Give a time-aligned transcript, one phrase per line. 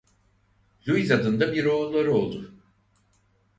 [0.87, 2.53] Louis adında bir oğulları oldu.